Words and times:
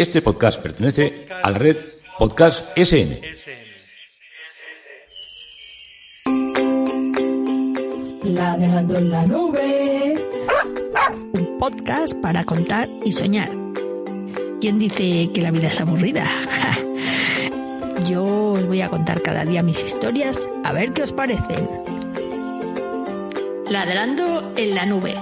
Este 0.00 0.22
podcast 0.22 0.62
pertenece 0.62 1.26
a 1.42 1.50
la 1.50 1.58
red 1.58 1.76
Podcast 2.18 2.66
SN. 2.74 3.20
Ladrando 8.24 8.96
en 8.96 9.10
la 9.10 9.26
nube. 9.26 10.16
Un 11.34 11.58
podcast 11.58 12.14
para 12.14 12.44
contar 12.44 12.88
y 13.04 13.12
soñar. 13.12 13.50
¿Quién 14.62 14.78
dice 14.78 15.28
que 15.34 15.42
la 15.42 15.50
vida 15.50 15.68
es 15.68 15.78
aburrida? 15.82 16.26
Yo 18.08 18.52
os 18.52 18.66
voy 18.66 18.80
a 18.80 18.88
contar 18.88 19.20
cada 19.20 19.44
día 19.44 19.62
mis 19.62 19.84
historias 19.84 20.48
a 20.64 20.72
ver 20.72 20.94
qué 20.94 21.02
os 21.02 21.12
parecen. 21.12 21.68
Ladrando 23.68 24.54
en 24.56 24.74
la 24.74 24.86
nube. 24.86 25.14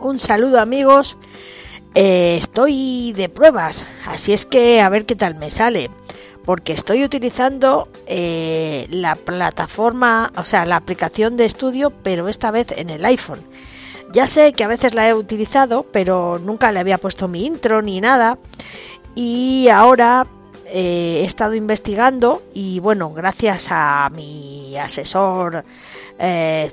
Un 0.00 0.18
saludo 0.20 0.60
amigos. 0.60 1.16
Eh, 1.94 2.36
estoy 2.36 3.12
de 3.14 3.28
pruebas, 3.28 3.90
así 4.06 4.32
es 4.32 4.46
que 4.46 4.80
a 4.80 4.88
ver 4.88 5.06
qué 5.06 5.16
tal 5.16 5.34
me 5.34 5.50
sale. 5.50 5.90
Porque 6.44 6.72
estoy 6.72 7.04
utilizando 7.04 7.88
eh, 8.06 8.86
la 8.90 9.16
plataforma, 9.16 10.32
o 10.36 10.44
sea, 10.44 10.64
la 10.64 10.76
aplicación 10.76 11.36
de 11.36 11.44
estudio, 11.44 11.92
pero 12.02 12.28
esta 12.28 12.50
vez 12.50 12.72
en 12.72 12.90
el 12.90 13.04
iPhone. 13.04 13.40
Ya 14.12 14.26
sé 14.26 14.52
que 14.52 14.64
a 14.64 14.68
veces 14.68 14.94
la 14.94 15.08
he 15.08 15.14
utilizado, 15.14 15.84
pero 15.92 16.38
nunca 16.38 16.72
le 16.72 16.80
había 16.80 16.96
puesto 16.96 17.28
mi 17.28 17.44
intro 17.44 17.82
ni 17.82 18.00
nada. 18.00 18.38
Y 19.14 19.68
ahora 19.68 20.26
eh, 20.66 21.20
he 21.22 21.24
estado 21.24 21.54
investigando 21.54 22.42
y 22.54 22.78
bueno, 22.78 23.12
gracias 23.12 23.68
a 23.70 24.08
mi 24.14 24.76
asesor 24.78 25.64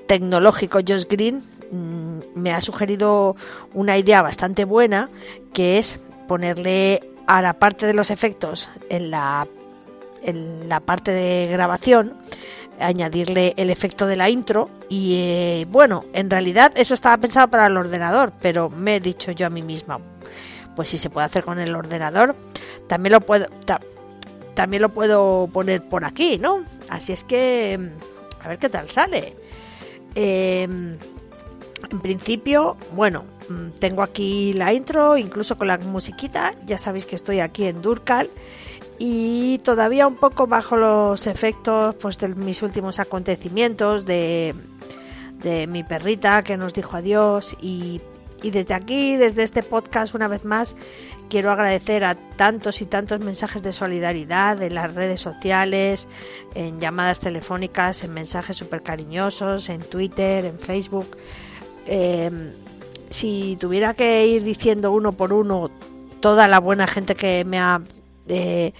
tecnológico 0.07 0.79
Josh 0.87 1.05
Green, 1.07 1.43
Mm, 1.71 2.04
me 2.35 2.53
ha 2.53 2.61
sugerido 2.61 3.35
una 3.73 3.97
idea 3.97 4.21
bastante 4.21 4.65
buena 4.65 5.09
que 5.53 5.77
es 5.77 5.99
ponerle 6.27 7.01
a 7.27 7.41
la 7.41 7.53
parte 7.53 7.85
de 7.85 7.93
los 7.93 8.11
efectos 8.11 8.69
en 8.89 9.09
la, 9.11 9.47
en 10.21 10.69
la 10.69 10.79
parte 10.79 11.11
de 11.11 11.47
grabación 11.51 12.13
añadirle 12.79 13.53
el 13.57 13.69
efecto 13.69 14.05
de 14.05 14.17
la 14.17 14.29
intro 14.29 14.69
y 14.89 15.15
eh, 15.15 15.67
bueno 15.69 16.03
en 16.13 16.29
realidad 16.29 16.73
eso 16.75 16.93
estaba 16.93 17.17
pensado 17.17 17.47
para 17.47 17.67
el 17.67 17.77
ordenador 17.77 18.33
pero 18.41 18.69
me 18.69 18.97
he 18.97 18.99
dicho 18.99 19.31
yo 19.31 19.47
a 19.47 19.49
mí 19.49 19.61
misma 19.61 19.99
pues 20.75 20.89
si 20.89 20.97
se 20.97 21.09
puede 21.09 21.25
hacer 21.25 21.45
con 21.45 21.57
el 21.59 21.73
ordenador 21.73 22.35
también 22.87 23.13
lo 23.13 23.21
puedo 23.21 23.45
también 24.55 24.81
lo 24.81 24.89
puedo 24.89 25.47
poner 25.53 25.87
por 25.87 26.03
aquí 26.03 26.37
no 26.37 26.63
así 26.89 27.13
es 27.13 27.23
que 27.23 27.91
a 28.45 28.47
ver 28.47 28.59
qué 28.59 28.69
tal 28.69 28.87
sale. 28.89 29.33
Eh, 30.13 30.67
en 31.91 31.99
principio, 31.99 32.77
bueno, 32.93 33.25
mm, 33.49 33.69
tengo 33.79 34.03
aquí 34.03 34.53
la 34.53 34.73
intro, 34.73 35.17
incluso 35.17 35.57
con 35.57 35.67
la 35.67 35.77
musiquita. 35.77 36.53
Ya 36.65 36.77
sabéis 36.77 37.05
que 37.05 37.15
estoy 37.15 37.39
aquí 37.39 37.65
en 37.65 37.81
Durcal 37.81 38.29
y 38.97 39.59
todavía 39.59 40.07
un 40.07 40.15
poco 40.15 40.47
bajo 40.47 40.77
los 40.77 41.27
efectos 41.27 41.95
pues 41.95 42.17
de 42.17 42.29
mis 42.29 42.61
últimos 42.63 42.99
acontecimientos 42.99 44.05
de, 44.05 44.55
mi 45.67 45.83
perrita 45.83 46.41
que 46.41 46.57
nos 46.57 46.73
dijo 46.73 46.97
adiós 46.97 47.55
y, 47.61 48.01
y 48.41 48.49
desde 48.49 48.73
aquí, 48.73 49.15
desde 49.15 49.43
este 49.43 49.61
podcast 49.61 50.15
una 50.15 50.27
vez 50.27 50.43
más, 50.43 50.75
quiero 51.29 51.51
agradecer 51.51 52.03
a 52.03 52.15
tantos 52.15 52.81
y 52.81 52.85
tantos 52.85 53.19
mensajes 53.19 53.61
de 53.61 53.71
solidaridad 53.71 54.61
en 54.63 54.73
las 54.73 54.95
redes 54.95 55.21
sociales, 55.21 56.07
en 56.55 56.79
llamadas 56.79 57.19
telefónicas, 57.19 58.03
en 58.03 58.13
mensajes 58.13 58.57
súper 58.57 58.81
cariñosos, 58.81 59.69
en 59.69 59.81
Twitter, 59.81 60.45
en 60.45 60.57
Facebook. 60.57 61.15
Eh, 61.85 62.31
si 63.09 63.57
tuviera 63.59 63.93
que 63.93 64.25
ir 64.27 64.43
diciendo 64.43 64.91
uno 64.91 65.11
por 65.11 65.33
uno 65.33 65.69
toda 66.19 66.47
la 66.47 66.59
buena 66.59 66.87
gente 66.87 67.15
que 67.15 67.45
me 67.45 67.59
ha 67.59 67.81
eh, 68.27 68.73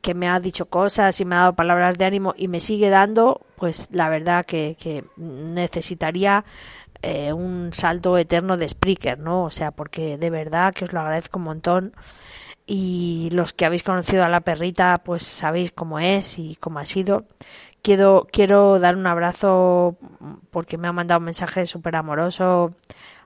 que 0.00 0.14
me 0.14 0.28
ha 0.28 0.38
dicho 0.38 0.66
cosas 0.66 1.20
y 1.20 1.24
me 1.24 1.34
ha 1.34 1.40
dado 1.40 1.56
palabras 1.56 1.98
de 1.98 2.04
ánimo 2.04 2.32
y 2.36 2.46
me 2.46 2.60
sigue 2.60 2.90
dando, 2.90 3.40
pues 3.56 3.88
la 3.90 4.08
verdad 4.08 4.46
que, 4.46 5.04
necesitaría 5.16 6.44
eh, 7.02 7.32
un 7.32 7.70
salto 7.72 8.16
eterno 8.16 8.56
de 8.56 8.68
Spreaker, 8.68 9.18
¿no? 9.18 9.42
O 9.42 9.50
sea, 9.50 9.72
porque 9.72 10.16
de 10.16 10.30
verdad 10.30 10.72
que 10.72 10.84
os 10.84 10.92
lo 10.92 11.00
agradezco 11.00 11.38
un 11.38 11.44
montón 11.44 11.92
y 12.66 13.30
los 13.32 13.52
que 13.52 13.64
habéis 13.64 13.82
conocido 13.82 14.24
a 14.24 14.28
la 14.28 14.42
perrita, 14.42 15.02
pues 15.04 15.24
sabéis 15.24 15.72
cómo 15.72 15.98
es 15.98 16.38
y 16.38 16.54
cómo 16.54 16.78
ha 16.78 16.86
sido. 16.86 17.24
Quiero, 17.86 18.26
quiero 18.32 18.80
dar 18.80 18.96
un 18.96 19.06
abrazo 19.06 19.96
porque 20.50 20.76
me 20.76 20.88
ha 20.88 20.92
mandado 20.92 21.20
un 21.20 21.26
mensaje 21.26 21.66
súper 21.66 21.94
amoroso 21.94 22.74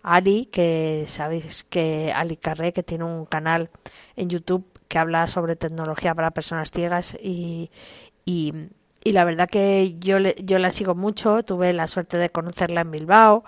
Ali, 0.03 0.51
que 0.53 1.05
sabéis 1.07 1.65
que 1.65 2.13
Ali 2.15 2.37
Carré, 2.37 2.75
que 2.75 2.83
tiene 2.83 3.05
un 3.05 3.25
canal 3.25 3.71
en 4.17 4.29
YouTube 4.29 4.67
que 4.87 4.99
habla 4.99 5.29
sobre 5.29 5.57
tecnología 5.57 6.15
para 6.15 6.33
personas 6.33 6.71
ciegas 6.71 7.17
y, 7.23 7.71
y, 8.27 8.53
la 9.03 9.25
verdad 9.25 9.49
que 9.49 9.97
yo, 9.99 10.19
le, 10.19 10.37
yo 10.45 10.59
la 10.59 10.71
sigo 10.71 10.95
mucho, 10.95 11.43
tuve 11.43 11.73
la 11.73 11.87
suerte 11.87 12.19
de 12.19 12.29
conocerla 12.29 12.83
en 12.83 12.91
Bilbao, 12.91 13.45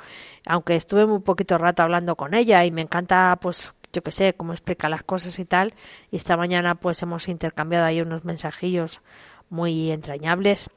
aunque 0.47 0.77
estuve 0.77 1.05
muy 1.05 1.21
poquito 1.21 1.59
rato 1.59 1.83
hablando 1.83 2.17
con 2.17 2.33
ella 2.33 2.65
y 2.65 2.71
me 2.71 2.81
encanta 2.81 3.39
pues 3.39 3.75
yo 3.93 4.03
que 4.03 4.13
sé, 4.13 4.33
cómo 4.33 4.55
explica 4.55 4.89
las 4.89 5.03
cosas 5.03 5.39
y 5.39 5.45
tal, 5.45 5.75
y 6.11 6.17
esta 6.17 6.39
mañana 6.39 6.75
pues 6.77 7.03
hemos 7.03 7.29
intercambiado 7.29 7.85
ahí 7.85 8.01
unos 8.01 8.25
mensajillos 8.25 9.03
muy 9.51 9.91
entrañables 9.91 10.71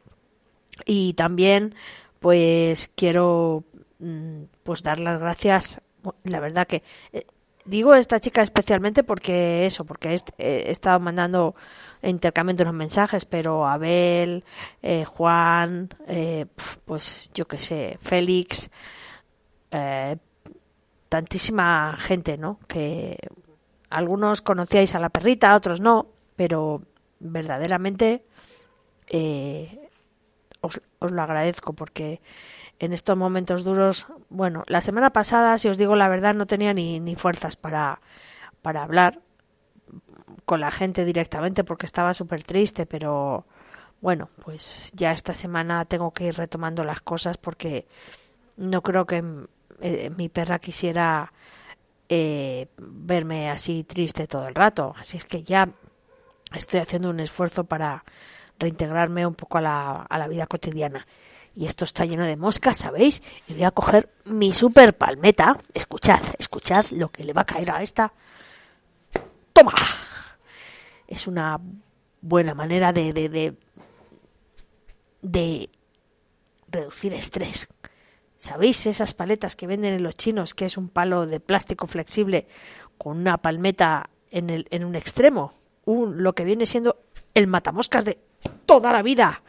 y 0.86 1.14
también 1.14 1.76
pues 2.20 2.90
quiero 2.96 3.64
mm, 4.00 4.44
pues 4.64 4.84
dar 4.84 5.00
las 5.00 5.20
gracias 5.20 5.82
la 6.24 6.40
verdad 6.40 6.68
que 6.68 6.84
eh, 7.14 7.26
digo 7.66 7.96
esta 7.96 8.20
chica 8.20 8.42
especialmente 8.42 9.04
porque 9.04 9.66
eso 9.66 9.86
porque 9.86 10.18
he, 10.38 10.72
estado 10.72 11.00
mandando 11.00 11.56
intercambiando 12.02 12.64
unos 12.64 12.76
mensajes 12.76 13.26
pero 13.26 13.68
Abel 13.68 14.44
eh, 14.82 15.06
Juan 15.06 15.90
eh, 16.08 16.46
pues 16.86 17.30
yo 17.34 17.48
qué 17.48 17.60
sé 17.60 17.98
Félix 18.02 18.70
tantísima 21.10 21.98
gente 22.00 22.38
no 22.38 22.60
que 22.68 23.18
algunos 23.90 24.42
conocíais 24.42 24.96
a 24.96 25.00
la 25.00 25.10
perrita 25.10 25.56
otros 25.56 25.80
no 25.80 26.08
pero 26.36 26.82
verdaderamente 27.20 28.24
os, 31.06 31.12
lo 31.12 31.22
agradezco 31.22 31.74
porque 31.74 32.22
en 32.80 32.94
estos 32.94 33.18
momentos 33.18 33.64
duros, 33.64 34.08
bueno, 34.30 34.64
la 34.68 34.82
semana 34.82 35.12
pasada, 35.12 35.58
si 35.58 35.70
os 35.70 35.78
digo 35.78 35.96
la 35.96 36.10
verdad, 36.10 36.34
no 36.34 36.46
tenía 36.46 36.74
ni, 36.74 37.00
ni 37.00 37.16
fuerzas 37.16 37.56
para, 37.56 38.02
para 38.62 38.84
hablar 38.84 39.22
con 40.46 40.60
la 40.60 40.72
gente 40.72 41.06
directamente 41.06 41.64
porque 41.64 41.86
estaba 41.86 42.14
súper 42.14 42.44
triste, 42.44 42.86
pero 42.86 43.46
bueno, 44.02 44.30
pues 44.44 44.92
ya 44.94 45.12
esta 45.12 45.34
semana 45.34 45.86
tengo 45.86 46.12
que 46.12 46.26
ir 46.26 46.36
retomando 46.36 46.84
las 46.84 47.02
cosas 47.02 47.38
porque 47.38 47.88
no 48.58 48.82
creo 48.82 49.06
que 49.06 49.24
eh, 49.82 50.10
mi 50.16 50.30
perra 50.30 50.60
quisiera 50.60 51.32
eh, 52.08 52.68
verme 52.78 53.50
así 53.50 53.84
triste 53.84 54.28
todo 54.28 54.48
el 54.48 54.56
rato. 54.56 54.94
Así 54.98 55.18
es 55.18 55.26
que 55.26 55.44
ya 55.44 55.70
estoy 56.54 56.80
haciendo 56.82 57.10
un 57.10 57.20
esfuerzo 57.20 57.64
para 57.64 58.04
reintegrarme 58.60 59.26
un 59.26 59.36
poco 59.36 59.58
a 59.58 59.62
la, 59.62 60.02
a 60.02 60.18
la 60.18 60.28
vida 60.28 60.48
cotidiana. 60.48 61.06
Y 61.56 61.66
esto 61.66 61.86
está 61.86 62.04
lleno 62.06 62.26
de 62.26 62.36
moscas, 62.36 62.78
¿sabéis? 62.78 63.24
Y 63.48 63.54
voy 63.54 63.64
a 63.64 63.72
coger 63.72 64.10
mi 64.26 64.52
super 64.52 64.96
palmeta. 64.96 65.58
Escuchad, 65.74 66.22
escuchad 66.38 66.86
lo 66.92 67.10
que 67.10 67.24
le 67.24 67.32
va 67.32 67.42
a 67.42 67.46
caer 67.46 67.72
a 67.72 67.82
esta. 67.82 68.12
¡Toma! 69.54 69.74
Es 71.08 71.28
una 71.28 71.60
buena 72.20 72.54
manera 72.54 72.92
de, 72.92 73.14
de, 73.14 73.56
de, 75.22 75.70
reducir 76.68 77.14
estrés. 77.14 77.70
¿Sabéis 78.38 78.86
esas 78.86 79.14
paletas 79.14 79.56
que 79.56 79.68
venden 79.68 79.94
en 79.94 80.04
los 80.04 80.16
chinos, 80.16 80.54
que 80.54 80.66
es 80.66 80.76
un 80.78 80.90
palo 80.90 81.26
de 81.26 81.40
plástico 81.40 81.88
flexible 81.88 82.48
con 82.98 83.18
una 83.18 83.38
palmeta 83.38 84.10
en, 84.30 84.50
el, 84.50 84.68
en 84.72 84.84
un 84.84 84.96
extremo? 84.96 85.54
Un, 85.86 86.22
lo 86.22 86.34
que 86.34 86.44
viene 86.44 86.66
siendo 86.66 86.98
el 87.34 87.48
matamoscas 87.48 88.04
de 88.04 88.20
toda 88.66 88.92
la 88.92 89.02
vida. 89.02 89.44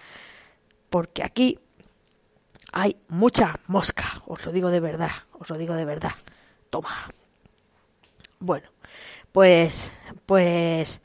Porque 0.91 1.23
aquí 1.23 1.59
hay 2.73 2.97
mucha 3.09 3.59
mosca, 3.67 4.23
os 4.27 4.45
lo 4.45 4.53
digo 4.53 4.71
de 4.71 4.81
verdad, 4.81 5.11
os 5.33 5.51
lo 5.51 5.59
digo 5.59 5.75
de 5.75 5.85
verdad. 5.85 6.13
Toma. 6.71 7.11
Bueno, 8.39 8.69
pues, 9.33 9.93
pues, 10.27 11.01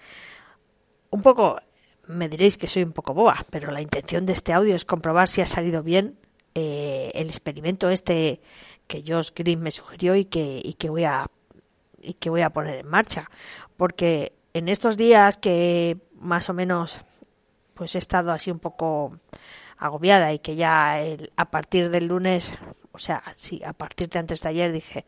un 1.10 1.22
poco, 1.22 1.60
me 2.08 2.30
diréis 2.30 2.58
que 2.58 2.68
soy 2.68 2.84
un 2.84 2.92
poco 2.92 3.14
boba, 3.14 3.46
pero 3.50 3.72
la 3.72 3.82
intención 3.82 4.26
de 4.26 4.34
este 4.34 4.54
audio 4.54 4.76
es 4.76 4.86
comprobar 4.86 5.28
si 5.28 5.42
ha 5.42 5.48
salido 5.48 5.82
bien 5.82 6.18
eh, 6.56 7.12
el 7.16 7.30
experimento 7.30 7.90
este 7.90 8.42
que 8.88 9.04
Josh 9.08 9.30
Green 9.34 9.62
me 9.62 9.72
sugirió 9.72 10.16
y 10.16 10.26
que, 10.26 10.62
y 10.64 10.74
que 10.74 10.90
voy 10.90 11.06
a 11.06 11.28
y 12.02 12.16
que 12.16 12.30
voy 12.30 12.42
a 12.42 12.50
poner 12.50 12.80
en 12.80 12.90
marcha, 12.90 13.30
porque 13.78 14.34
en 14.54 14.68
estos 14.68 14.98
días 14.98 15.38
que 15.38 15.98
más 16.16 16.50
o 16.50 16.54
menos 16.54 17.00
pues 17.82 17.96
he 17.96 17.98
estado 17.98 18.32
así 18.32 18.52
un 18.52 18.60
poco 18.60 19.18
agobiada 19.80 20.32
y 20.32 20.38
que 20.38 20.56
ya 20.56 21.00
a 21.36 21.46
partir 21.50 21.90
del 21.90 22.06
lunes, 22.06 22.54
o 22.92 23.00
sea, 23.00 23.24
sí, 23.34 23.60
a 23.66 23.74
partir 23.74 24.08
de 24.08 24.20
antes 24.20 24.42
de 24.42 24.50
ayer 24.50 24.72
dije, 24.72 25.04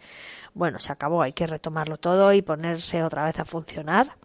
bueno, 0.56 0.80
se 0.80 0.92
acabó, 0.92 1.22
hay 1.22 1.34
que 1.34 1.46
retomarlo 1.46 1.98
todo 1.98 2.34
y 2.34 2.42
ponerse 2.42 3.04
otra 3.04 3.26
vez 3.26 3.38
a 3.38 3.46
funcionar. 3.46 4.18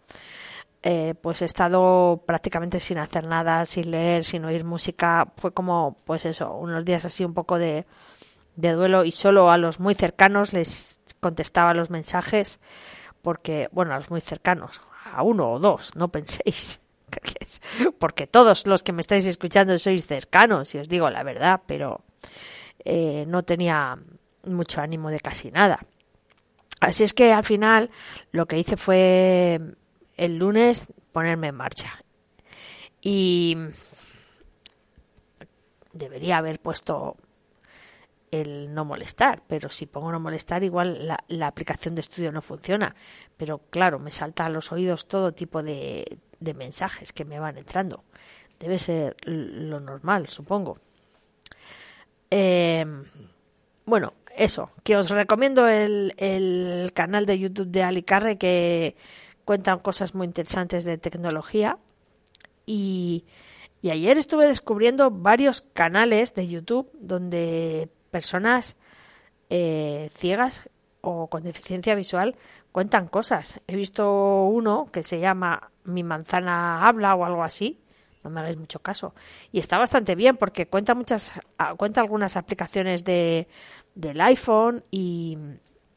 Eh, 0.81 1.13
pues 1.21 1.43
he 1.43 1.45
estado 1.45 2.23
prácticamente 2.25 2.79
sin 2.79 2.97
hacer 2.97 3.25
nada, 3.25 3.63
sin 3.65 3.91
leer, 3.91 4.23
sin 4.23 4.43
oír 4.45 4.63
música. 4.63 5.31
Fue 5.37 5.53
como, 5.53 5.97
pues 6.05 6.25
eso, 6.25 6.51
unos 6.55 6.83
días 6.83 7.05
así 7.05 7.23
un 7.23 7.35
poco 7.35 7.59
de, 7.59 7.85
de 8.55 8.71
duelo 8.71 9.05
y 9.05 9.11
solo 9.11 9.51
a 9.51 9.59
los 9.59 9.79
muy 9.79 9.93
cercanos 9.93 10.53
les 10.53 11.03
contestaba 11.19 11.75
los 11.75 11.91
mensajes 11.91 12.59
porque, 13.21 13.69
bueno, 13.71 13.93
a 13.93 13.99
los 13.99 14.09
muy 14.09 14.21
cercanos, 14.21 14.81
a 15.13 15.21
uno 15.21 15.51
o 15.51 15.59
dos, 15.59 15.95
no 15.95 16.07
penséis. 16.07 16.81
Porque 17.99 18.27
todos 18.27 18.67
los 18.67 18.83
que 18.83 18.93
me 18.93 19.01
estáis 19.01 19.25
escuchando 19.25 19.77
sois 19.79 20.05
cercanos, 20.05 20.73
y 20.75 20.79
os 20.79 20.89
digo 20.89 21.09
la 21.09 21.23
verdad, 21.23 21.61
pero 21.65 22.03
eh, 22.85 23.25
no 23.27 23.43
tenía 23.43 23.97
mucho 24.43 24.81
ánimo 24.81 25.09
de 25.09 25.19
casi 25.19 25.51
nada. 25.51 25.79
Así 26.79 27.03
es 27.03 27.13
que 27.13 27.33
al 27.33 27.43
final 27.43 27.89
lo 28.31 28.45
que 28.47 28.57
hice 28.57 28.77
fue 28.77 29.59
el 30.15 30.37
lunes 30.37 30.87
ponerme 31.11 31.47
en 31.47 31.55
marcha. 31.55 32.03
Y 33.01 33.57
debería 35.93 36.37
haber 36.37 36.59
puesto 36.59 37.17
el 38.31 38.73
no 38.73 38.85
molestar, 38.85 39.41
pero 39.47 39.69
si 39.69 39.85
pongo 39.87 40.11
no 40.11 40.19
molestar 40.19 40.63
igual 40.63 41.07
la, 41.07 41.23
la, 41.27 41.47
aplicación 41.47 41.95
de 41.95 42.01
estudio 42.01 42.31
no 42.31 42.41
funciona. 42.41 42.95
Pero 43.37 43.59
claro, 43.69 43.99
me 43.99 44.11
salta 44.11 44.45
a 44.45 44.49
los 44.49 44.71
oídos 44.71 45.07
todo 45.07 45.33
tipo 45.33 45.63
de, 45.63 46.19
de 46.39 46.53
mensajes 46.53 47.13
que 47.13 47.25
me 47.25 47.39
van 47.39 47.57
entrando. 47.57 48.03
Debe 48.59 48.79
ser 48.79 49.15
lo 49.25 49.79
normal, 49.79 50.27
supongo. 50.27 50.79
Eh, 52.31 52.85
bueno, 53.85 54.13
eso, 54.35 54.69
que 54.83 54.97
os 54.97 55.09
recomiendo 55.09 55.67
el, 55.67 56.13
el 56.17 56.91
canal 56.93 57.25
de 57.25 57.39
YouTube 57.39 57.69
de 57.69 57.83
Ali 57.83 58.03
Carre 58.03 58.37
que 58.37 58.95
cuentan 59.45 59.79
cosas 59.79 60.13
muy 60.13 60.27
interesantes 60.27 60.85
de 60.85 60.97
tecnología. 60.97 61.79
Y, 62.65 63.25
y 63.81 63.89
ayer 63.89 64.17
estuve 64.17 64.45
descubriendo 64.45 65.09
varios 65.09 65.61
canales 65.61 66.35
de 66.35 66.47
YouTube 66.47 66.89
donde 66.93 67.89
personas 68.11 68.75
eh, 69.49 70.09
ciegas 70.11 70.69
o 71.01 71.27
con 71.27 71.43
deficiencia 71.43 71.95
visual 71.95 72.35
cuentan 72.71 73.07
cosas. 73.07 73.59
He 73.67 73.75
visto 73.75 74.43
uno 74.45 74.87
que 74.91 75.03
se 75.03 75.19
llama 75.19 75.71
Mi 75.83 76.03
manzana 76.03 76.87
habla 76.87 77.15
o 77.15 77.25
algo 77.25 77.43
así. 77.43 77.79
No 78.23 78.29
me 78.29 78.41
hagáis 78.41 78.57
mucho 78.57 78.79
caso. 78.79 79.13
Y 79.51 79.59
está 79.59 79.77
bastante 79.77 80.15
bien 80.15 80.37
porque 80.37 80.67
cuenta 80.67 80.93
muchas, 80.93 81.31
ah, 81.57 81.75
cuenta 81.75 82.01
algunas 82.01 82.35
aplicaciones 82.35 83.03
de, 83.03 83.47
del 83.95 84.19
iPhone 84.21 84.83
y, 84.91 85.37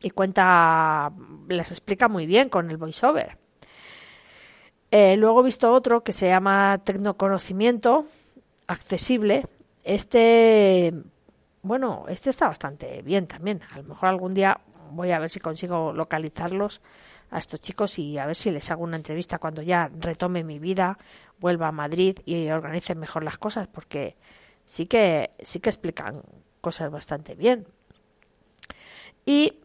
y 0.01 0.11
cuenta, 0.11 1.13
las 1.49 1.71
explica 1.71 2.09
muy 2.09 2.27
bien 2.27 2.49
con 2.49 2.71
el 2.71 2.77
voiceover. 2.77 3.39
Eh, 4.91 5.17
luego 5.17 5.41
he 5.41 5.45
visto 5.45 5.73
otro 5.73 6.05
que 6.05 6.13
se 6.13 6.29
llama 6.29 6.81
Tecnoconocimiento 6.85 8.05
Accesible. 8.67 9.47
Este 9.83 10.95
bueno, 11.63 12.07
este 12.09 12.29
está 12.29 12.49
bastante 12.49 13.03
bien 13.03 13.27
también. 13.27 13.63
A 13.71 13.79
lo 13.79 13.85
mejor 13.85 14.09
algún 14.09 14.35
día 14.35 14.61
voy 14.95 15.13
a 15.13 15.19
ver 15.19 15.31
si 15.31 15.41
consigo 15.41 15.93
localizarlos 15.93 16.81
a 17.31 17.39
estos 17.39 17.61
chicos 17.61 17.99
y 17.99 18.19
a 18.19 18.27
ver 18.27 18.37
si 18.37 18.51
les 18.51 18.71
hago 18.71 18.85
una 18.85 18.97
entrevista 18.97 19.39
cuando 19.39 19.63
ya 19.63 19.91
retome 19.99 20.45
mi 20.45 20.59
vida, 20.59 20.99
vuelva 21.39 21.69
a 21.69 21.73
Madrid 21.73 22.19
y 22.27 22.49
organice 22.51 22.95
mejor 22.95 23.25
las 23.25 23.39
cosas, 23.39 23.69
porque 23.69 24.17
sí 24.65 24.87
que 24.87 25.31
sí 25.43 25.61
que 25.61 25.71
explican 25.71 26.23
cosas 26.61 26.91
bastante 26.91 27.35
bien. 27.35 27.67
Y 29.25 29.61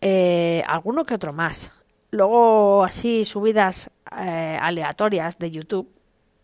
eh, 0.00 0.62
alguno 0.66 1.04
que 1.04 1.14
otro 1.14 1.32
más. 1.32 1.70
Luego 2.10 2.84
así 2.84 3.24
subidas 3.24 3.90
eh, 4.18 4.58
aleatorias 4.60 5.38
de 5.38 5.50
YouTube 5.50 5.90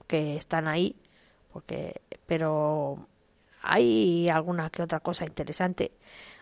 que 0.06 0.36
están 0.36 0.68
ahí, 0.68 0.96
porque 1.52 2.02
pero 2.26 3.06
hay 3.62 4.28
alguna 4.28 4.70
que 4.70 4.82
otra 4.82 5.00
cosa 5.00 5.24
interesante. 5.24 5.92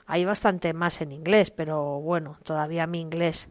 Hay 0.06 0.24
bastante 0.24 0.72
más 0.74 1.00
en 1.00 1.12
inglés, 1.12 1.50
pero 1.50 2.00
bueno, 2.00 2.38
todavía 2.42 2.86
mi 2.86 3.00
inglés 3.00 3.48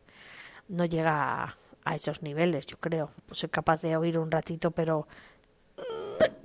no 0.67 0.85
llega 0.85 1.55
a, 1.83 1.95
esos 1.95 2.21
niveles, 2.21 2.65
yo 2.67 2.77
creo. 2.77 3.09
Pues 3.25 3.39
soy 3.39 3.49
capaz 3.49 3.81
de 3.81 3.97
oír 3.97 4.17
un 4.17 4.31
ratito, 4.31 4.71
pero... 4.71 5.07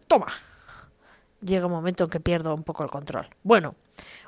Toma. 0.07 0.29
Llega 1.41 1.67
un 1.67 1.73
momento 1.73 2.05
en 2.05 2.11
que 2.11 2.21
pierdo 2.21 2.55
un 2.55 2.65
poco 2.65 2.83
el 2.83 2.91
control. 2.91 3.29
Bueno, 3.43 3.75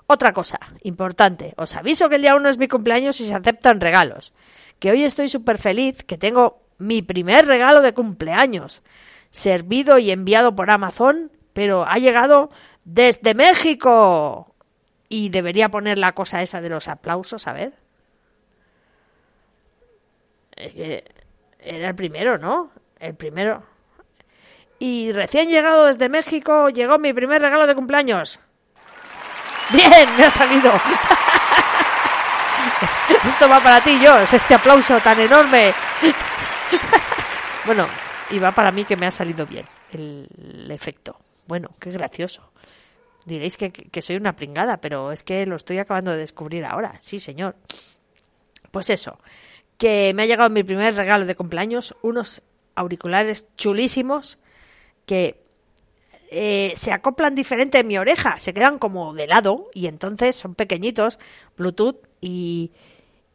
otra 0.06 0.32
cosa 0.32 0.58
importante. 0.82 1.54
Os 1.56 1.74
aviso 1.74 2.08
que 2.08 2.16
el 2.16 2.22
día 2.22 2.36
1 2.36 2.48
es 2.48 2.58
mi 2.58 2.68
cumpleaños 2.68 3.20
y 3.20 3.24
se 3.24 3.34
aceptan 3.34 3.80
regalos. 3.80 4.34
Que 4.78 4.90
hoy 4.90 5.04
estoy 5.04 5.28
súper 5.28 5.58
feliz, 5.58 6.04
que 6.04 6.18
tengo 6.18 6.62
mi 6.78 7.02
primer 7.02 7.46
regalo 7.46 7.80
de 7.80 7.94
cumpleaños. 7.94 8.82
Servido 9.30 9.98
y 9.98 10.10
enviado 10.10 10.54
por 10.54 10.70
Amazon, 10.70 11.30
pero 11.52 11.84
ha 11.86 11.98
llegado 11.98 12.50
desde 12.84 13.34
México. 13.34 14.49
Y 15.12 15.28
debería 15.28 15.68
poner 15.68 15.98
la 15.98 16.12
cosa 16.12 16.40
esa 16.40 16.60
de 16.60 16.70
los 16.70 16.86
aplausos, 16.86 17.48
a 17.48 17.52
ver. 17.52 17.72
Era 20.56 21.88
el 21.88 21.94
primero, 21.96 22.38
¿no? 22.38 22.70
El 23.00 23.16
primero. 23.16 23.64
Y 24.78 25.10
recién 25.12 25.48
llegado 25.48 25.86
desde 25.86 26.08
México, 26.08 26.68
llegó 26.68 26.96
mi 26.98 27.12
primer 27.12 27.42
regalo 27.42 27.66
de 27.66 27.74
cumpleaños. 27.74 28.38
Bien, 29.70 30.08
me 30.16 30.24
ha 30.24 30.30
salido. 30.30 30.72
Esto 33.26 33.48
va 33.48 33.60
para 33.60 33.82
ti, 33.82 33.98
yo, 34.00 34.16
este 34.20 34.54
aplauso 34.54 35.00
tan 35.00 35.18
enorme. 35.18 35.74
bueno, 37.66 37.88
y 38.30 38.38
va 38.38 38.52
para 38.52 38.70
mí 38.70 38.84
que 38.84 38.96
me 38.96 39.06
ha 39.06 39.10
salido 39.10 39.44
bien 39.44 39.66
el 39.92 40.68
efecto. 40.70 41.18
Bueno, 41.46 41.68
qué 41.80 41.90
gracioso. 41.90 42.50
Diréis 43.24 43.56
que, 43.56 44.02
soy 44.02 44.16
una 44.16 44.34
pringada, 44.34 44.78
pero 44.78 45.12
es 45.12 45.22
que 45.22 45.44
lo 45.46 45.56
estoy 45.56 45.78
acabando 45.78 46.12
de 46.12 46.18
descubrir 46.18 46.64
ahora. 46.64 46.94
Sí, 46.98 47.20
señor. 47.20 47.56
Pues 48.70 48.90
eso, 48.90 49.18
que 49.76 50.12
me 50.14 50.22
ha 50.22 50.26
llegado 50.26 50.48
mi 50.50 50.62
primer 50.62 50.94
regalo 50.94 51.26
de 51.26 51.34
cumpleaños, 51.34 51.94
unos 52.02 52.42
auriculares 52.74 53.46
chulísimos 53.56 54.38
que 55.06 55.42
eh, 56.30 56.72
se 56.76 56.92
acoplan 56.92 57.34
diferente 57.34 57.80
en 57.80 57.88
mi 57.88 57.98
oreja, 57.98 58.38
se 58.38 58.54
quedan 58.54 58.78
como 58.78 59.12
de 59.14 59.26
lado 59.26 59.68
y 59.74 59.86
entonces 59.86 60.36
son 60.36 60.54
pequeñitos, 60.54 61.18
Bluetooth 61.56 62.06
y, 62.20 62.70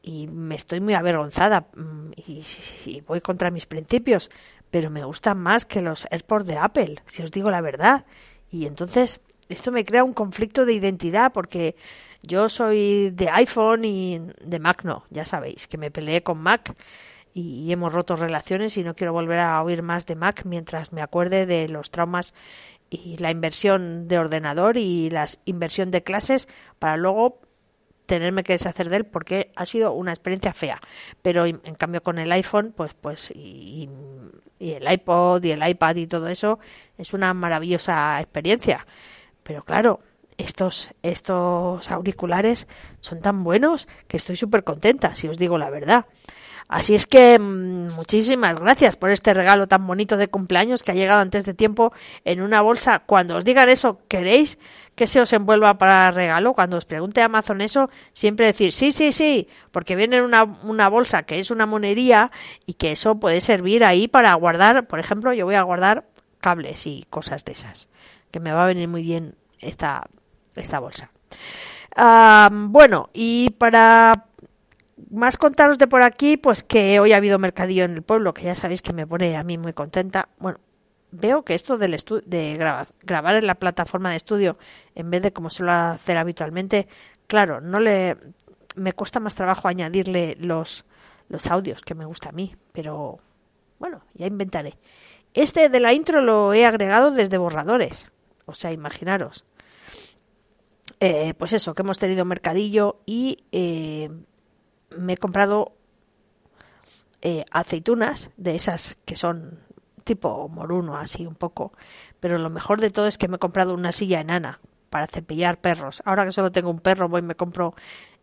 y 0.01 0.27
me 0.27 0.55
estoy 0.55 0.79
muy 0.79 0.93
avergonzada 0.93 1.67
mm, 1.75 2.11
y, 2.15 2.43
y, 2.85 3.01
voy 3.01 3.19
contra 3.19 3.51
mis 3.51 3.65
principios, 3.65 4.29
pero 4.71 4.89
me 4.89 5.03
gustan 5.03 5.37
más 5.39 5.65
que 5.65 5.81
los 5.81 6.07
AirPods 6.09 6.47
de 6.47 6.57
Apple, 6.57 7.01
si 7.05 7.21
os 7.21 7.31
digo 7.31 7.51
la 7.51 7.59
verdad. 7.59 8.05
Y 8.49 8.65
entonces 8.65 9.19
esto 9.49 9.71
me 9.71 9.85
crea 9.85 10.03
un 10.03 10.13
conflicto 10.13 10.65
de 10.65 10.73
identidad 10.73 11.31
porque 11.31 11.75
yo 12.21 12.49
soy 12.49 13.11
de 13.11 13.29
iPhone 13.29 13.85
y 13.85 14.19
de 14.41 14.59
Mac 14.59 14.83
no, 14.83 15.05
ya 15.09 15.25
sabéis, 15.25 15.67
que 15.67 15.77
me 15.77 15.91
peleé 15.91 16.23
con 16.23 16.39
Mac 16.39 16.75
y 17.33 17.71
hemos 17.71 17.91
roto 17.91 18.15
relaciones 18.15 18.77
y 18.77 18.83
no 18.83 18.93
quiero 18.93 19.13
volver 19.13 19.39
a 19.39 19.61
oír 19.61 19.83
más 19.83 20.05
de 20.05 20.15
Mac 20.15 20.43
mientras 20.45 20.93
me 20.93 21.01
acuerde 21.01 21.45
de 21.45 21.67
los 21.67 21.91
traumas 21.91 22.33
y 22.89 23.17
la 23.17 23.31
inversión 23.31 24.07
de 24.07 24.19
ordenador 24.19 24.77
y 24.77 25.09
la 25.09 25.27
inversión 25.45 25.91
de 25.91 26.03
clases 26.03 26.47
para 26.79 26.97
luego 26.97 27.41
tenerme 28.05 28.43
que 28.43 28.53
deshacer 28.53 28.89
de 28.89 28.97
él 28.97 29.05
porque 29.05 29.49
ha 29.55 29.65
sido 29.65 29.91
una 29.93 30.11
experiencia 30.11 30.53
fea. 30.53 30.79
Pero 31.21 31.45
en 31.45 31.59
cambio 31.77 32.03
con 32.03 32.19
el 32.19 32.31
iPhone, 32.31 32.73
pues, 32.75 32.93
pues, 32.93 33.31
y, 33.31 33.89
y 34.59 34.73
el 34.73 34.91
iPod 34.91 35.43
y 35.43 35.51
el 35.51 35.67
iPad 35.67 35.95
y 35.95 36.07
todo 36.07 36.27
eso, 36.27 36.59
es 36.97 37.13
una 37.13 37.33
maravillosa 37.33 38.19
experiencia. 38.21 38.85
Pero 39.45 39.63
claro, 39.63 39.99
estos, 40.37 40.89
estos 41.03 41.91
auriculares 41.91 42.67
son 42.99 43.21
tan 43.21 43.43
buenos 43.43 43.87
que 44.07 44.17
estoy 44.17 44.35
súper 44.35 44.63
contenta, 44.63 45.13
si 45.13 45.27
os 45.27 45.37
digo 45.37 45.59
la 45.59 45.69
verdad. 45.69 46.07
Así 46.67 46.95
es 46.95 47.05
que 47.05 47.37
mm, 47.37 47.93
muchísimas 47.95 48.59
gracias 48.59 48.97
por 48.97 49.11
este 49.11 49.35
regalo 49.35 49.67
tan 49.67 49.85
bonito 49.85 50.17
de 50.17 50.29
cumpleaños 50.29 50.81
que 50.81 50.91
ha 50.91 50.95
llegado 50.95 51.21
antes 51.21 51.45
de 51.45 51.53
tiempo 51.53 51.93
en 52.23 52.41
una 52.41 52.61
bolsa. 52.61 53.03
Cuando 53.05 53.37
os 53.37 53.45
digan 53.45 53.69
eso, 53.69 53.99
¿queréis 54.07 54.57
que 54.95 55.05
se 55.05 55.21
os 55.21 55.31
envuelva 55.31 55.77
para 55.77 56.09
regalo? 56.09 56.53
Cuando 56.53 56.77
os 56.77 56.85
pregunte 56.85 57.21
Amazon 57.21 57.61
eso, 57.61 57.91
siempre 58.13 58.47
decir 58.47 58.71
sí, 58.71 58.91
sí, 58.91 59.11
sí, 59.11 59.47
porque 59.71 59.95
viene 59.95 60.17
en 60.17 60.23
una, 60.23 60.43
una 60.63 60.89
bolsa 60.89 61.21
que 61.21 61.37
es 61.37 61.51
una 61.51 61.67
monería 61.67 62.31
y 62.65 62.73
que 62.73 62.93
eso 62.93 63.19
puede 63.19 63.41
servir 63.41 63.85
ahí 63.85 64.07
para 64.07 64.33
guardar, 64.33 64.87
por 64.87 64.99
ejemplo, 64.99 65.33
yo 65.33 65.45
voy 65.45 65.55
a 65.55 65.61
guardar 65.61 66.05
cables 66.39 66.87
y 66.87 67.05
cosas 67.11 67.45
de 67.45 67.51
esas, 67.51 67.89
que 68.35 68.41
me 68.41 68.51
va 68.51 68.63
a 68.63 68.67
venir 68.67 68.89
muy 68.89 69.01
bien 69.01 69.35
esta, 69.61 70.09
esta 70.57 70.79
bolsa. 70.79 71.09
bueno, 72.51 73.09
y 73.13 73.51
para 73.51 74.25
Más 75.09 75.37
contaros 75.37 75.77
de 75.77 75.87
por 75.87 76.01
aquí, 76.03 76.35
pues 76.35 76.61
que 76.61 76.99
hoy 76.99 77.13
ha 77.13 77.17
habido 77.17 77.39
mercadillo 77.39 77.85
en 77.85 77.93
el 77.93 78.01
pueblo, 78.01 78.33
que 78.33 78.43
ya 78.43 78.53
sabéis 78.53 78.81
que 78.81 78.91
me 78.91 79.07
pone 79.07 79.37
a 79.37 79.43
mí 79.45 79.57
muy 79.57 79.71
contenta. 79.71 80.27
Bueno, 80.37 80.59
veo 81.11 81.45
que 81.45 81.55
esto 81.55 81.77
del 81.77 81.95
de 82.25 82.57
grabar 83.03 83.35
en 83.37 83.47
la 83.47 83.55
plataforma 83.55 84.09
de 84.09 84.17
estudio, 84.17 84.57
en 84.95 85.09
vez 85.11 85.21
de 85.21 85.31
como 85.31 85.49
suelo 85.49 85.71
hacer 85.71 86.17
habitualmente, 86.17 86.89
claro, 87.27 87.61
no 87.61 87.79
le 87.79 88.17
me 88.75 88.91
cuesta 88.91 89.21
más 89.21 89.35
trabajo 89.35 89.69
añadirle 89.69 90.35
los, 90.41 90.83
los 91.29 91.47
audios 91.47 91.83
que 91.83 91.95
me 91.95 92.03
gusta 92.03 92.29
a 92.29 92.33
mí, 92.33 92.53
pero 92.73 93.19
bueno, 93.79 94.01
ya 94.13 94.27
inventaré. 94.27 94.77
Este 95.33 95.69
de 95.69 95.79
la 95.79 95.93
intro 95.93 96.19
lo 96.19 96.53
he 96.53 96.65
agregado 96.65 97.11
desde 97.11 97.37
borradores, 97.37 98.09
o 98.45 98.53
sea, 98.53 98.71
imaginaros. 98.71 99.45
Eh, 100.99 101.33
pues 101.37 101.53
eso, 101.53 101.73
que 101.73 101.81
hemos 101.81 101.99
tenido 101.99 102.25
mercadillo 102.25 102.99
y 103.05 103.43
eh, 103.51 104.09
me 104.97 105.13
he 105.13 105.17
comprado 105.17 105.73
eh, 107.21 107.43
aceitunas 107.51 108.31
de 108.37 108.55
esas 108.55 108.97
que 109.05 109.15
son 109.15 109.59
tipo 110.03 110.47
moruno, 110.47 110.97
así 110.97 111.25
un 111.25 111.35
poco. 111.35 111.73
Pero 112.19 112.37
lo 112.37 112.49
mejor 112.49 112.79
de 112.79 112.91
todo 112.91 113.07
es 113.07 113.17
que 113.17 113.27
me 113.27 113.35
he 113.35 113.39
comprado 113.39 113.73
una 113.73 113.91
silla 113.91 114.21
enana 114.21 114.59
para 114.89 115.07
cepillar 115.07 115.59
perros. 115.59 116.01
Ahora 116.05 116.23
que 116.25 116.31
solo 116.31 116.51
tengo 116.51 116.69
un 116.69 116.79
perro, 116.79 117.09
voy 117.09 117.19
y 117.19 117.23
me 117.23 117.35
compro 117.35 117.75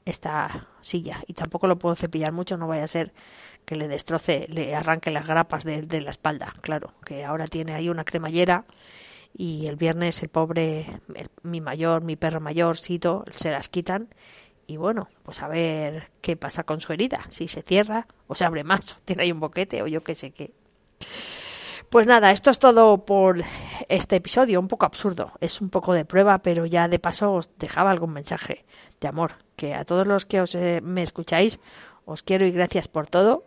esta 0.04 0.68
silla 0.80 1.22
y 1.26 1.34
tampoco 1.34 1.66
lo 1.66 1.78
puedo 1.78 1.94
cepillar 1.94 2.32
mucho, 2.32 2.56
no 2.56 2.66
vaya 2.66 2.84
a 2.84 2.88
ser 2.88 3.12
que 3.64 3.76
le 3.76 3.88
destroce, 3.88 4.46
le 4.48 4.74
arranque 4.74 5.10
las 5.10 5.26
grapas 5.26 5.64
de, 5.64 6.00
la 6.00 6.10
espalda, 6.10 6.54
claro, 6.60 6.92
que 7.04 7.24
ahora 7.24 7.46
tiene 7.46 7.74
ahí 7.74 7.88
una 7.88 8.04
cremallera 8.04 8.64
y 9.34 9.66
el 9.66 9.76
viernes 9.76 10.22
el 10.22 10.28
pobre, 10.28 11.00
mi 11.42 11.60
mayor, 11.60 12.02
mi 12.04 12.16
perro 12.16 12.40
mayor, 12.40 12.76
Sito, 12.76 13.24
se 13.32 13.50
las 13.50 13.68
quitan 13.68 14.08
y 14.66 14.76
bueno, 14.76 15.08
pues 15.22 15.42
a 15.42 15.48
ver 15.48 16.10
qué 16.20 16.36
pasa 16.36 16.64
con 16.64 16.80
su 16.80 16.92
herida, 16.92 17.26
si 17.30 17.48
se 17.48 17.62
cierra 17.62 18.06
o 18.26 18.34
se 18.34 18.44
abre 18.44 18.64
más, 18.64 18.92
o 18.96 18.96
tiene 19.04 19.24
ahí 19.24 19.32
un 19.32 19.40
boquete 19.40 19.82
o 19.82 19.86
yo 19.86 20.02
qué 20.02 20.14
sé 20.14 20.30
qué. 20.30 20.52
Pues 21.90 22.06
nada, 22.06 22.30
esto 22.30 22.50
es 22.50 22.58
todo 22.58 23.04
por 23.04 23.42
este 23.88 24.16
episodio, 24.16 24.60
un 24.60 24.68
poco 24.68 24.86
absurdo, 24.86 25.32
es 25.40 25.60
un 25.60 25.68
poco 25.68 25.92
de 25.92 26.06
prueba, 26.06 26.38
pero 26.38 26.64
ya 26.64 26.88
de 26.88 26.98
paso 26.98 27.34
os 27.34 27.50
dejaba 27.58 27.90
algún 27.90 28.14
mensaje 28.14 28.64
de 29.00 29.08
amor, 29.08 29.32
que 29.56 29.74
a 29.74 29.84
todos 29.84 30.06
los 30.06 30.24
que 30.24 30.40
os 30.40 30.54
eh, 30.54 30.80
me 30.82 31.02
escucháis 31.02 31.60
os 32.04 32.22
quiero 32.22 32.46
y 32.46 32.50
gracias 32.50 32.88
por 32.88 33.08
todo 33.08 33.44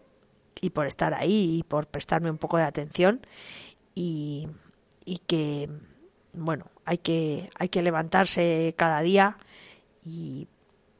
y 0.61 0.69
por 0.69 0.85
estar 0.85 1.13
ahí 1.13 1.57
y 1.57 1.63
por 1.63 1.87
prestarme 1.87 2.29
un 2.29 2.37
poco 2.37 2.57
de 2.57 2.63
atención 2.63 3.25
y, 3.95 4.47
y 5.05 5.19
que 5.19 5.69
bueno, 6.33 6.65
hay 6.83 6.97
que 6.97 7.49
hay 7.57 7.69
que 7.69 7.81
levantarse 7.81 8.73
cada 8.77 9.01
día 9.01 9.37
y, 10.05 10.47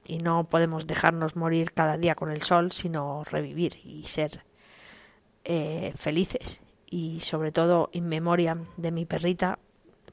y 0.06 0.20
no 0.20 0.46
podemos 0.46 0.88
dejarnos 0.88 1.36
morir 1.36 1.74
cada 1.74 1.98
día 1.98 2.16
con 2.16 2.32
el 2.32 2.42
sol, 2.44 2.72
sino 2.72 3.24
revivir 3.26 3.78
y 3.84 4.04
ser 4.04 4.46
eh, 5.44 5.94
felices 5.98 6.62
y 6.86 7.20
sobre 7.20 7.52
todo 7.52 7.90
en 7.94 8.08
memoria 8.08 8.58
de 8.78 8.92
mi 8.92 9.06
perrita, 9.06 9.60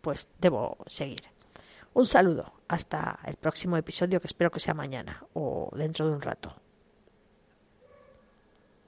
pues 0.01 0.29
debo 0.41 0.79
seguir. 0.87 1.23
Un 1.95 2.07
saludo, 2.07 2.55
hasta 2.69 3.19
el 3.27 3.37
próximo 3.37 3.77
episodio 3.77 4.21
que 4.21 4.27
espero 4.27 4.51
que 4.51 4.61
sea 4.61 4.75
mañana 4.75 5.25
o 5.35 5.71
dentro 5.77 6.09
de 6.09 6.15
un 6.15 6.23
rato. 6.23 6.62